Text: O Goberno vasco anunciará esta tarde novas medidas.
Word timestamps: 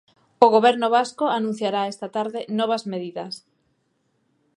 O 0.45 0.47
Goberno 0.55 0.87
vasco 0.97 1.25
anunciará 1.39 1.81
esta 1.91 2.07
tarde 2.17 2.39
novas 2.59 2.83
medidas. 2.91 3.33